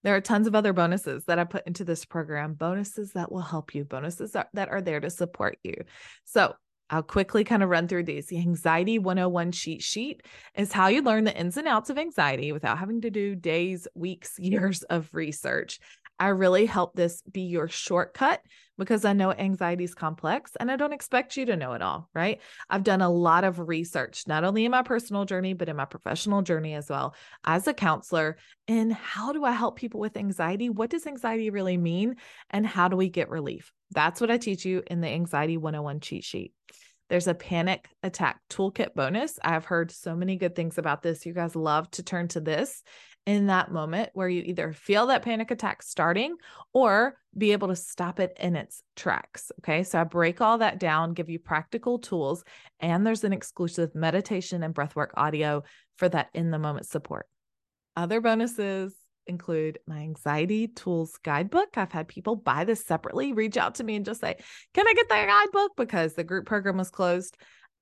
There 0.03 0.17
are 0.17 0.21
tons 0.21 0.47
of 0.47 0.55
other 0.55 0.73
bonuses 0.73 1.25
that 1.27 1.39
I 1.39 1.45
put 1.45 1.67
into 1.67 1.85
this 1.85 2.05
program, 2.05 2.55
bonuses 2.55 3.13
that 3.13 3.31
will 3.31 3.41
help 3.41 3.75
you, 3.75 3.85
bonuses 3.85 4.33
that, 4.33 4.49
that 4.55 4.71
are 4.71 4.81
there 4.81 5.01
to 5.01 5.11
support 5.11 5.59
you. 5.63 5.75
So 6.25 6.55
I'll 6.91 7.03
quickly 7.03 7.45
kind 7.45 7.63
of 7.63 7.69
run 7.69 7.87
through 7.87 8.05
these. 8.05 8.27
The 8.27 8.39
Anxiety 8.39 8.99
101 8.99 9.53
cheat 9.53 9.83
sheet 9.83 10.23
is 10.57 10.73
how 10.73 10.89
you 10.89 11.03
learn 11.03 11.25
the 11.25 11.37
ins 11.37 11.57
and 11.57 11.69
outs 11.69 11.89
of 11.89 11.99
anxiety 11.99 12.51
without 12.51 12.79
having 12.79 13.01
to 13.03 13.11
do 13.11 13.37
days, 13.37 13.87
weeks, 13.95 14.35
years 14.39 14.83
of 14.85 15.09
research. 15.13 15.79
I 16.21 16.29
really 16.29 16.67
help 16.67 16.95
this 16.95 17.23
be 17.23 17.43
your 17.43 17.67
shortcut 17.67 18.43
because 18.79 19.07
I 19.07 19.15
know 19.15 19.33
anxiety 19.33 19.85
is 19.85 19.95
complex 19.95 20.53
and 20.61 20.71
I 20.71 20.77
don't 20.77 20.93
expect 20.93 21.37
you 21.37 21.47
to 21.47 21.57
know 21.57 21.73
it 21.73 21.83
all, 21.83 22.11
right? 22.15 22.41
I've 22.69 22.83
done 22.83 23.01
a 23.01 23.11
lot 23.11 23.45
of 23.45 23.59
research, 23.59 24.25
not 24.27 24.45
only 24.45 24.67
in 24.67 24.71
my 24.71 24.83
personal 24.83 25.25
journey, 25.25 25.55
but 25.55 25.71
in 25.71 25.77
my 25.77 25.87
professional 25.87 26.43
journey 26.43 26.75
as 26.75 26.91
well 26.91 27.15
as 27.45 27.67
a 27.67 27.75
counselor. 27.75 28.37
And 28.69 28.93
how 28.93 29.33
do 29.33 29.45
I 29.45 29.53
help 29.53 29.77
people 29.77 29.99
with 29.99 30.17
anxiety? 30.19 30.69
What 30.69 30.91
does 30.91 31.07
anxiety 31.07 31.49
really 31.49 31.79
mean? 31.79 32.17
And 32.51 32.67
how 32.67 32.89
do 32.89 32.97
we 32.97 33.09
get 33.09 33.31
relief? 33.31 33.73
That's 33.91 34.21
what 34.21 34.31
I 34.31 34.37
teach 34.37 34.65
you 34.65 34.83
in 34.87 35.01
the 35.01 35.09
Anxiety 35.09 35.57
101 35.57 36.01
cheat 36.01 36.25
sheet. 36.25 36.53
There's 37.09 37.27
a 37.27 37.35
panic 37.35 37.89
attack 38.05 38.39
toolkit 38.49 38.95
bonus. 38.95 39.39
I've 39.43 39.65
heard 39.65 39.91
so 39.91 40.15
many 40.15 40.37
good 40.37 40.55
things 40.55 40.79
about 40.79 41.03
this. 41.03 41.27
You 41.27 41.33
guys 41.33 41.57
love 41.57 41.91
to 41.93 42.05
turn 42.05 42.29
to 42.29 42.41
this 42.41 42.85
in 43.27 43.47
that 43.47 43.71
moment 43.71 44.11
where 44.15 44.29
you 44.29 44.43
either 44.45 44.73
feel 44.73 45.07
that 45.07 45.23
panic 45.23 45.51
attack 45.51 45.83
starting 45.83 46.37
or 46.73 47.17
be 47.37 47.53
able 47.53 47.69
to 47.69 47.77
stop 47.77 48.19
it 48.19 48.37
in 48.41 48.57
its 48.57 48.83
tracks. 48.97 49.53
Okay. 49.61 49.85
So 49.85 50.01
I 50.01 50.05
break 50.05 50.41
all 50.41 50.59
that 50.59 50.81
down, 50.81 51.15
give 51.15 51.29
you 51.29 51.39
practical 51.39 51.99
tools, 51.99 52.45
and 52.81 53.07
there's 53.07 53.25
an 53.25 53.33
exclusive 53.33 53.95
meditation 53.95 54.63
and 54.63 54.75
breathwork 54.75 55.11
audio 55.17 55.63
for 55.97 56.09
that 56.09 56.29
in 56.35 56.51
the 56.51 56.59
moment 56.59 56.87
support. 56.87 57.27
Other 57.97 58.21
bonuses 58.21 58.95
include 59.27 59.79
my 59.87 59.99
anxiety 59.99 60.69
tools 60.69 61.19
guidebook. 61.23 61.77
I've 61.77 61.93
had 61.93 62.09
people 62.09 62.37
buy 62.37 62.65
this 62.65 62.85
separately, 62.85 63.33
reach 63.33 63.57
out 63.57 63.77
to 63.77 63.85
me 63.85 63.97
and 63.97 64.05
just 64.05 64.21
say, 64.21 64.37
Can 64.75 64.89
I 64.89 64.95
get 64.95 65.09
that 65.09 65.27
guidebook? 65.27 65.73
Because 65.77 66.15
the 66.15 66.25
group 66.25 66.47
program 66.47 66.77
was 66.77 66.91
closed. 66.91 67.37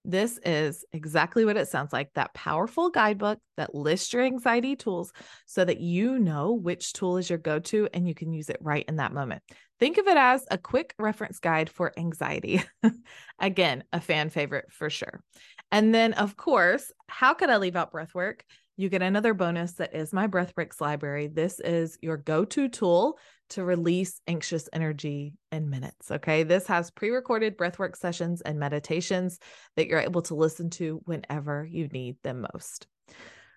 This 0.05 0.39
is 0.45 0.85
exactly 0.93 1.45
what 1.45 1.57
it 1.57 1.69
sounds 1.69 1.93
like 1.93 2.13
that 2.15 2.33
powerful 2.33 2.89
guidebook 2.89 3.39
that 3.57 3.75
lists 3.75 4.13
your 4.13 4.23
anxiety 4.23 4.77
tools 4.77 5.13
so 5.47 5.65
that 5.65 5.81
you 5.81 6.19
know 6.19 6.53
which 6.53 6.93
tool 6.93 7.17
is 7.17 7.29
your 7.29 7.39
go 7.39 7.59
to 7.59 7.89
and 7.93 8.09
you 8.09 8.15
can 8.15 8.33
use 8.33 8.49
it 8.49 8.59
right 8.61 8.85
in 8.89 8.97
that 8.97 9.13
moment. 9.13 9.43
Think 9.79 9.99
of 9.99 10.07
it 10.07 10.17
as 10.17 10.47
a 10.51 10.59
quick 10.59 10.95
reference 10.99 11.39
guide 11.41 11.69
for 11.69 11.93
anxiety. 11.99 12.63
Again, 13.39 13.85
a 13.93 14.01
fan 14.01 14.31
favorite 14.31 14.73
for 14.73 14.89
sure. 14.91 15.23
And 15.71 15.95
then, 15.95 16.15
of 16.15 16.37
course, 16.37 16.91
how 17.09 17.35
could 17.35 17.51
I 17.51 17.59
leave 17.59 17.77
out 17.77 17.93
breath 17.93 18.15
work? 18.15 18.45
You 18.77 18.89
get 18.89 19.03
another 19.03 19.35
bonus 19.35 19.73
that 19.75 19.95
is 19.95 20.13
my 20.13 20.29
Breath 20.29 20.55
Bricks 20.55 20.81
library. 20.81 21.27
This 21.27 21.61
is 21.61 21.99
your 22.01 22.17
go 22.17 22.45
to 22.45 22.69
tool 22.69 23.19
to 23.51 23.65
release 23.65 24.21
anxious 24.27 24.69
energy 24.73 25.35
in 25.51 25.71
minutes. 25.71 26.11
Okay. 26.11 26.43
This 26.43 26.67
has 26.67 26.91
pre 26.91 27.11
recorded 27.11 27.57
breathwork 27.57 27.97
sessions 27.97 28.41
and 28.41 28.59
meditations 28.59 29.39
that 29.77 29.87
you're 29.87 30.01
able 30.01 30.23
to 30.23 30.35
listen 30.35 30.71
to 30.71 31.01
whenever 31.05 31.67
you 31.71 31.89
need 31.89 32.17
them 32.23 32.47
most. 32.55 32.87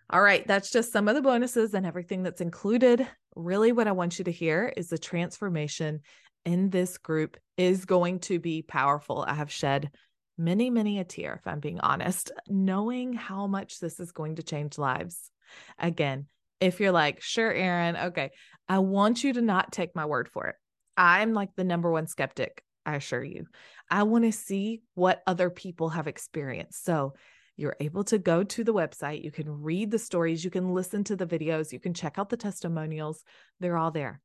All 0.10 0.22
right. 0.22 0.46
That's 0.46 0.72
just 0.72 0.92
some 0.92 1.08
of 1.08 1.16
the 1.16 1.22
bonuses 1.22 1.74
and 1.74 1.86
everything 1.86 2.24
that's 2.24 2.42
included. 2.42 3.08
Really, 3.36 3.72
what 3.72 3.88
I 3.88 3.94
want 3.94 4.20
you 4.20 4.26
to 4.26 4.32
hear 4.32 4.74
is 4.76 4.90
the 4.90 4.98
transformation 4.98 6.02
in 6.46 6.70
this 6.70 6.98
group 6.98 7.38
is 7.58 7.86
going 7.86 8.20
to 8.20 8.40
be 8.40 8.62
powerful. 8.62 9.24
I 9.28 9.36
have 9.36 9.52
shed 9.52 9.92
many, 10.38 10.70
many 10.70 11.00
a 11.00 11.04
tear, 11.04 11.36
if 11.36 11.48
I'm 11.48 11.60
being 11.60 11.80
honest, 11.80 12.32
knowing 12.48 13.14
how 13.14 13.48
much 13.48 13.80
this 13.80 14.00
is 14.00 14.12
going 14.12 14.36
to 14.36 14.44
change 14.44 14.78
lives. 14.78 15.32
Again, 15.78 16.28
if 16.60 16.80
you're 16.80 16.92
like, 16.92 17.22
sure, 17.22 17.52
Erin, 17.52 17.98
okay, 17.98 18.32
I 18.72 18.80
want 18.80 19.22
you 19.22 19.34
to 19.34 19.42
not 19.42 19.74
take 19.74 19.98
my 19.98 20.06
word 20.06 20.30
for 20.30 20.48
it. 20.48 20.56
I'm 20.96 21.34
like 21.34 21.50
the 21.58 21.66
number 21.66 21.92
one 21.92 22.08
skeptic, 22.08 22.64
I 22.86 22.96
assure 22.96 23.22
you. 23.22 23.48
I 23.90 24.04
want 24.04 24.24
to 24.24 24.32
see 24.32 24.82
what 24.94 25.22
other 25.28 25.50
people 25.50 25.90
have 25.90 26.08
experienced. 26.08 26.86
So 26.86 27.16
you're 27.58 27.76
able 27.82 28.06
to 28.06 28.18
go 28.18 28.46
to 28.46 28.64
the 28.64 28.74
website, 28.74 29.26
you 29.26 29.30
can 29.30 29.62
read 29.62 29.92
the 29.92 30.00
stories, 30.00 30.46
you 30.46 30.50
can 30.52 30.74
listen 30.74 31.04
to 31.04 31.18
the 31.18 31.28
videos, 31.28 31.74
you 31.74 31.82
can 31.82 31.94
check 31.94 32.18
out 32.18 32.30
the 32.30 32.38
testimonials. 32.38 33.26
They're 33.60 33.76
all 33.76 33.92
there. 33.92 34.22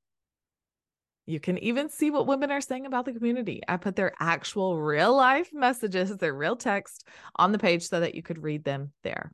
You 1.26 1.40
can 1.40 1.58
even 1.58 1.88
see 1.88 2.12
what 2.12 2.28
women 2.28 2.52
are 2.52 2.60
saying 2.60 2.86
about 2.86 3.04
the 3.04 3.14
community. 3.14 3.62
I 3.66 3.78
put 3.78 3.96
their 3.96 4.12
actual 4.20 4.78
real 4.78 5.12
life 5.12 5.50
messages, 5.52 6.16
their 6.18 6.32
real 6.32 6.54
text 6.54 7.04
on 7.34 7.50
the 7.50 7.58
page 7.58 7.88
so 7.88 7.98
that 7.98 8.14
you 8.14 8.22
could 8.22 8.44
read 8.44 8.62
them 8.62 8.92
there. 9.02 9.32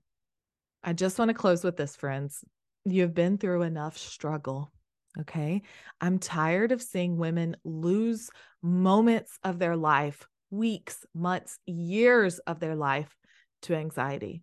I 0.83 0.95
just 0.95 1.19
want 1.19 1.29
to 1.29 1.35
close 1.35 1.63
with 1.63 1.77
this, 1.77 1.97
friends. 1.97 2.43
You've 2.87 3.13
been 3.13 3.37
through 3.37 3.61
enough 3.61 3.99
struggle. 3.99 4.73
Okay. 5.21 5.63
I'm 6.01 6.19
tired 6.19 6.73
of 6.73 6.81
seeing 6.81 7.19
women 7.19 7.57
lose 7.65 8.31
moments 8.63 9.39
of 9.45 9.59
their 9.59 9.77
life, 9.77 10.27
weeks, 10.51 11.05
months, 11.15 11.59
years 11.67 12.39
of 12.41 12.61
their 12.61 12.75
life 12.75 13.15
to 13.63 13.75
anxiety. 13.75 14.43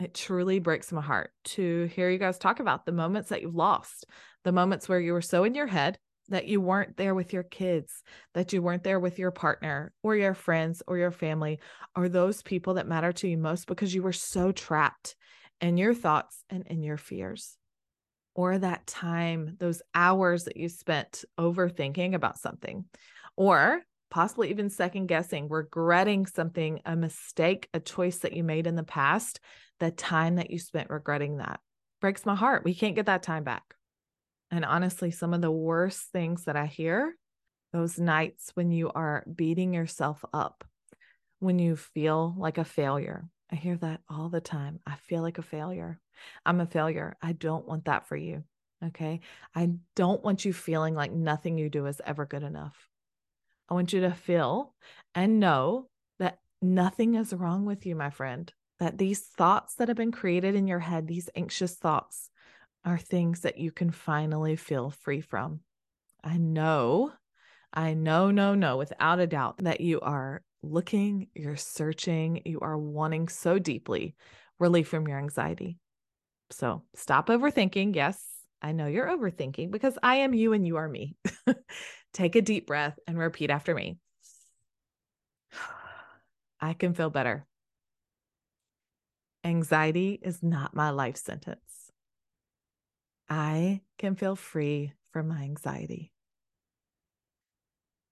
It 0.00 0.14
truly 0.14 0.58
breaks 0.58 0.90
my 0.90 1.02
heart 1.02 1.30
to 1.44 1.84
hear 1.94 2.10
you 2.10 2.18
guys 2.18 2.38
talk 2.38 2.60
about 2.60 2.86
the 2.86 2.92
moments 2.92 3.28
that 3.28 3.42
you've 3.42 3.54
lost, 3.54 4.06
the 4.42 4.52
moments 4.52 4.88
where 4.88 5.00
you 5.00 5.12
were 5.12 5.22
so 5.22 5.44
in 5.44 5.54
your 5.54 5.66
head 5.66 5.98
that 6.28 6.46
you 6.46 6.60
weren't 6.60 6.96
there 6.96 7.14
with 7.14 7.32
your 7.32 7.42
kids, 7.42 8.02
that 8.34 8.52
you 8.52 8.62
weren't 8.62 8.84
there 8.84 8.98
with 8.98 9.18
your 9.18 9.30
partner 9.30 9.92
or 10.02 10.16
your 10.16 10.34
friends 10.34 10.82
or 10.86 10.96
your 10.96 11.10
family 11.10 11.60
or 11.94 12.08
those 12.08 12.42
people 12.42 12.74
that 12.74 12.88
matter 12.88 13.12
to 13.12 13.28
you 13.28 13.36
most 13.36 13.66
because 13.66 13.94
you 13.94 14.02
were 14.02 14.12
so 14.12 14.50
trapped 14.50 15.14
in 15.60 15.76
your 15.76 15.94
thoughts 15.94 16.42
and 16.48 16.66
in 16.66 16.82
your 16.82 16.96
fears. 16.96 17.56
Or 18.34 18.56
that 18.56 18.86
time, 18.86 19.56
those 19.58 19.82
hours 19.94 20.44
that 20.44 20.56
you 20.56 20.68
spent 20.68 21.24
overthinking 21.38 22.14
about 22.14 22.38
something, 22.38 22.86
or 23.36 23.82
possibly 24.10 24.50
even 24.50 24.70
second 24.70 25.06
guessing, 25.06 25.48
regretting 25.48 26.26
something, 26.26 26.80
a 26.84 26.96
mistake, 26.96 27.68
a 27.74 27.80
choice 27.80 28.18
that 28.18 28.32
you 28.32 28.44
made 28.44 28.66
in 28.66 28.74
the 28.76 28.82
past, 28.82 29.40
the 29.80 29.90
time 29.90 30.36
that 30.36 30.50
you 30.50 30.58
spent 30.58 30.90
regretting 30.90 31.38
that 31.38 31.60
breaks 32.00 32.26
my 32.26 32.34
heart. 32.34 32.64
We 32.64 32.74
can't 32.74 32.94
get 32.94 33.06
that 33.06 33.22
time 33.22 33.44
back. 33.44 33.74
And 34.50 34.64
honestly, 34.64 35.10
some 35.10 35.32
of 35.32 35.40
the 35.40 35.50
worst 35.50 36.08
things 36.12 36.44
that 36.44 36.56
I 36.56 36.66
hear, 36.66 37.16
those 37.72 37.98
nights 37.98 38.50
when 38.54 38.70
you 38.70 38.90
are 38.94 39.24
beating 39.34 39.72
yourself 39.72 40.22
up, 40.32 40.64
when 41.38 41.58
you 41.58 41.74
feel 41.74 42.34
like 42.36 42.58
a 42.58 42.64
failure, 42.64 43.24
I 43.52 43.56
hear 43.56 43.76
that 43.76 44.00
all 44.08 44.30
the 44.30 44.40
time. 44.40 44.80
I 44.86 44.96
feel 44.96 45.20
like 45.20 45.36
a 45.36 45.42
failure. 45.42 46.00
I'm 46.46 46.60
a 46.60 46.66
failure. 46.66 47.16
I 47.20 47.32
don't 47.32 47.68
want 47.68 47.84
that 47.84 48.08
for 48.08 48.16
you. 48.16 48.44
Okay. 48.84 49.20
I 49.54 49.72
don't 49.94 50.24
want 50.24 50.44
you 50.44 50.52
feeling 50.52 50.94
like 50.94 51.12
nothing 51.12 51.58
you 51.58 51.68
do 51.68 51.86
is 51.86 52.00
ever 52.04 52.24
good 52.24 52.42
enough. 52.42 52.88
I 53.68 53.74
want 53.74 53.92
you 53.92 54.00
to 54.00 54.12
feel 54.12 54.74
and 55.14 55.38
know 55.38 55.88
that 56.18 56.38
nothing 56.62 57.14
is 57.14 57.34
wrong 57.34 57.66
with 57.66 57.84
you, 57.84 57.94
my 57.94 58.10
friend. 58.10 58.52
That 58.78 58.98
these 58.98 59.20
thoughts 59.20 59.74
that 59.76 59.88
have 59.88 59.96
been 59.96 60.12
created 60.12 60.54
in 60.54 60.66
your 60.66 60.80
head, 60.80 61.06
these 61.06 61.30
anxious 61.36 61.74
thoughts, 61.74 62.30
are 62.84 62.98
things 62.98 63.40
that 63.40 63.58
you 63.58 63.70
can 63.70 63.90
finally 63.90 64.56
feel 64.56 64.90
free 64.90 65.20
from. 65.20 65.60
I 66.24 66.38
know, 66.38 67.12
I 67.72 67.94
know, 67.94 68.30
no, 68.30 68.54
no, 68.54 68.76
without 68.76 69.20
a 69.20 69.26
doubt 69.26 69.58
that 69.58 69.80
you 69.80 70.00
are 70.00 70.42
looking, 70.62 71.28
you're 71.34 71.56
searching, 71.56 72.42
you 72.44 72.60
are 72.60 72.78
wanting 72.78 73.28
so 73.28 73.58
deeply 73.58 74.14
relief 74.58 74.88
from 74.88 75.08
your 75.08 75.18
anxiety. 75.18 75.78
So 76.50 76.82
stop 76.94 77.28
overthinking. 77.28 77.94
Yes, 77.94 78.22
I 78.60 78.72
know 78.72 78.86
you're 78.86 79.08
overthinking 79.08 79.70
because 79.70 79.98
I 80.02 80.16
am 80.16 80.34
you 80.34 80.52
and 80.52 80.66
you 80.66 80.76
are 80.76 80.88
me. 80.88 81.16
Take 82.12 82.36
a 82.36 82.42
deep 82.42 82.66
breath 82.66 82.98
and 83.06 83.18
repeat 83.18 83.50
after 83.50 83.74
me. 83.74 83.98
I 86.60 86.74
can 86.74 86.94
feel 86.94 87.10
better. 87.10 87.46
Anxiety 89.44 90.20
is 90.22 90.42
not 90.42 90.74
my 90.74 90.90
life 90.90 91.16
sentence. 91.16 91.90
I 93.28 93.80
can 93.98 94.14
feel 94.14 94.36
free 94.36 94.92
from 95.12 95.28
my 95.28 95.42
anxiety. 95.42 96.11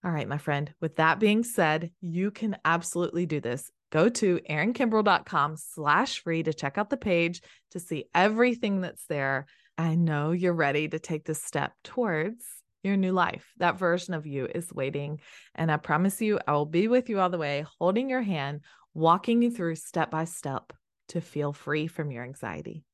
All 0.03 0.11
right, 0.11 0.29
my 0.29 0.39
friend. 0.39 0.73
With 0.81 0.97
that 0.97 1.21
being 1.21 1.45
said, 1.45 1.91
you 2.01 2.31
can 2.31 2.57
absolutely 2.65 3.27
do 3.27 3.41
this. 3.41 3.71
Go 3.91 4.09
to 4.09 4.41
erinkimbrell.com 4.49 5.57
slash 5.57 6.23
free 6.23 6.43
to 6.43 6.55
check 6.55 6.79
out 6.79 6.91
the 6.91 6.97
page 6.97 7.43
to 7.73 7.81
see 7.81 8.07
everything 8.15 8.81
that's 8.81 9.05
there. 9.07 9.47
I 9.77 9.97
know 9.97 10.31
you're 10.33 10.55
ready 10.55 10.89
to 10.89 10.99
take 10.99 11.25
this 11.25 11.43
step 11.43 11.73
towards 11.85 12.45
your 12.83 12.97
new 12.97 13.13
life. 13.13 13.53
That 13.59 13.79
version 13.79 14.15
of 14.15 14.27
you 14.27 14.47
is 14.47 14.73
waiting. 14.73 15.21
And 15.55 15.71
I 15.71 15.77
promise 15.77 16.21
you, 16.23 16.39
I 16.47 16.53
will 16.53 16.67
be 16.67 16.89
with 16.89 17.11
you 17.11 17.21
all 17.21 17.31
the 17.31 17.37
way, 17.39 17.67
holding 17.79 18.09
your 18.09 18.23
hand, 18.23 18.61
walking 18.95 19.43
you 19.43 19.51
through 19.51 19.75
step 19.77 20.11
by 20.11 20.25
step 20.25 20.73
to 21.09 21.21
feel 21.21 21.53
free 21.53 21.89
from 21.89 22.11
your 22.11 22.25
anxiety. 22.25 22.85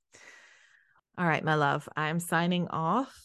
All 1.18 1.26
right, 1.26 1.44
my 1.44 1.54
love, 1.54 1.88
I'm 1.96 2.20
signing 2.20 2.68
off 2.68 3.16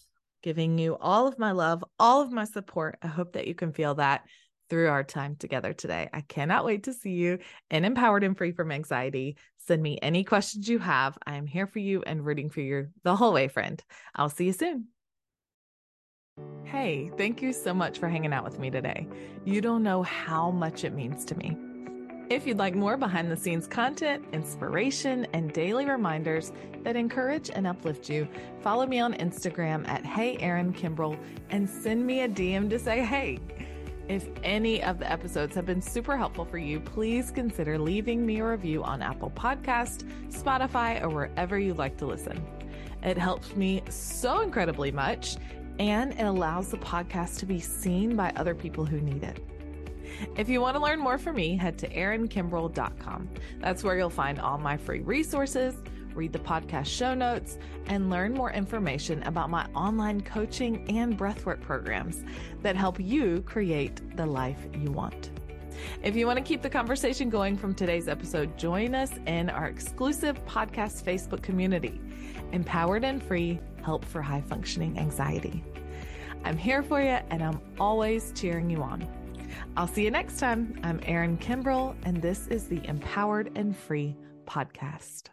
giving 0.42 0.78
you 0.78 0.98
all 0.98 1.28
of 1.28 1.40
my 1.40 1.52
love, 1.52 1.84
all 2.00 2.22
of 2.22 2.32
my 2.32 2.46
support. 2.46 2.98
I 3.02 3.08
hope 3.08 3.34
that 3.34 3.48
you 3.48 3.56
can 3.56 3.74
feel 3.74 3.96
that 3.96 4.26
through 4.70 4.88
our 4.88 5.04
time 5.04 5.36
together 5.36 5.74
today. 5.74 6.10
I 6.14 6.22
cannot 6.22 6.64
wait 6.64 6.84
to 6.84 6.94
see 6.94 7.12
you 7.12 7.40
and 7.70 7.86
Empowered 7.86 8.24
and 8.24 8.38
Free 8.38 8.54
from 8.54 8.72
Anxiety. 8.72 9.38
Send 9.68 9.84
me 9.84 10.00
any 10.02 10.24
questions 10.24 10.70
you 10.70 10.80
have. 10.80 11.18
I 11.26 11.36
am 11.36 11.46
here 11.46 11.68
for 11.68 11.80
you 11.80 12.04
and 12.04 12.26
rooting 12.26 12.50
for 12.50 12.62
you 12.62 12.88
the 13.04 13.16
whole 13.16 13.34
way, 13.34 13.50
friend. 13.50 13.84
I'll 14.16 14.30
see 14.30 14.46
you 14.46 14.54
soon. 14.54 14.88
Hey, 16.64 17.12
thank 17.18 17.42
you 17.42 17.52
so 17.52 17.74
much 17.74 18.00
for 18.00 18.08
hanging 18.08 18.34
out 18.34 18.46
with 18.46 18.60
me 18.60 18.72
today. 18.72 19.08
You 19.44 19.60
don't 19.60 19.84
know 19.84 20.04
how 20.04 20.52
much 20.52 20.86
it 20.86 20.94
means 20.94 21.26
to 21.26 21.38
me. 21.38 21.58
If 22.32 22.48
you'd 22.48 22.60
like 22.60 22.76
more 22.76 22.96
behind 22.96 23.30
the 23.30 23.36
scenes 23.36 23.68
content, 23.68 24.24
inspiration, 24.32 25.28
and 25.34 25.52
daily 25.52 25.84
reminders 25.84 26.54
that 26.82 26.96
encourage 26.96 27.50
and 27.50 27.68
uplift 27.68 28.10
you, 28.10 28.26
follow 28.62 28.86
me 28.86 29.02
on 29.02 29.16
Instagram 29.16 29.86
at 29.90 30.06
Hey 30.06 30.38
Erin 30.38 30.72
Kimbrell 30.72 31.20
and 31.50 31.70
send 31.70 32.08
me 32.08 32.22
a 32.22 32.30
DM 32.30 32.70
to 32.70 32.80
say 32.80 33.04
hey. 33.04 33.38
If 34.08 34.30
any 34.46 34.82
of 34.82 34.98
the 34.98 35.12
episodes 35.12 35.54
have 35.56 35.66
been 35.66 35.82
super 35.82 36.16
helpful 36.16 36.46
for 36.46 36.58
you, 36.58 36.80
please 36.80 37.32
consider 37.32 37.78
leaving 37.78 38.26
me 38.26 38.40
a 38.40 38.46
review 38.46 38.82
on 38.82 39.02
Apple 39.02 39.32
Podcast, 39.32 40.06
Spotify, 40.30 41.02
or 41.02 41.10
wherever 41.10 41.60
you 41.60 41.74
like 41.74 41.98
to 41.98 42.06
listen. 42.06 42.42
It 43.04 43.18
helps 43.18 43.58
me 43.58 43.84
so 43.90 44.40
incredibly 44.40 44.90
much 44.90 45.36
and 45.80 46.14
it 46.14 46.24
allows 46.24 46.72
the 46.72 46.78
podcast 46.78 47.40
to 47.40 47.46
be 47.46 47.60
seen 47.60 48.16
by 48.16 48.32
other 48.38 48.56
people 48.56 48.86
who 48.86 49.02
need 49.02 49.24
it. 49.24 49.51
If 50.38 50.50
you 50.50 50.62
want 50.62 50.76
to 50.76 50.82
learn 50.82 51.00
more 51.00 51.18
from 51.18 51.36
me, 51.36 51.56
head 51.56 51.78
to 51.80 51.90
erinkimbrell.com. 51.90 53.30
That's 53.60 53.84
where 53.84 53.98
you'll 53.98 54.10
find 54.10 54.40
all 54.40 54.58
my 54.58 54.78
free 54.78 55.02
resources, 55.02 55.76
read 56.14 56.34
the 56.34 56.40
podcast 56.40 56.88
show 56.88 57.14
notes, 57.14 57.58
and 57.88 58.10
learn 58.10 58.34
more 58.34 58.52
information 58.52 59.24
about 59.24 59.50
my 59.50 59.66
online 59.76 60.22
coaching 60.22 60.90
and 60.90 61.18
breathwork 61.18 61.62
programs 61.62 62.24
that 62.62 62.76
help 62.76 63.00
you 63.00 63.42
create 63.42 64.16
the 64.18 64.26
life 64.26 64.60
you 64.78 64.92
want. 64.92 65.32
If 66.04 66.16
you 66.16 66.28
want 66.28 66.38
to 66.38 66.44
keep 66.44 66.62
the 66.62 66.70
conversation 66.70 67.30
going 67.30 67.58
from 67.58 67.74
today's 67.74 68.08
episode, 68.08 68.58
join 68.58 68.94
us 68.94 69.12
in 69.26 69.50
our 69.50 69.68
exclusive 69.68 70.44
podcast 70.46 71.04
Facebook 71.04 71.42
community, 71.42 72.00
Empowered 72.52 73.04
and 73.04 73.22
Free 73.22 73.60
Help 73.84 74.06
for 74.06 74.22
High 74.22 74.42
Functioning 74.42 74.98
Anxiety. 75.00 75.64
I'm 76.44 76.58
here 76.58 76.84
for 76.84 77.00
you 77.00 77.20
and 77.30 77.44
I'm 77.44 77.62
always 77.80 78.32
cheering 78.36 78.70
you 78.70 78.82
on. 78.82 79.08
I'll 79.76 79.88
see 79.88 80.04
you 80.04 80.12
next 80.12 80.40
time. 80.40 80.80
I'm 80.84 81.00
Erin 81.04 81.38
Kimbrell, 81.38 81.96
and 82.04 82.22
this 82.22 82.48
is 82.48 82.68
the 82.68 82.86
Empowered 82.88 83.52
and 83.56 83.76
Free 83.76 84.16
podcast. 84.46 85.32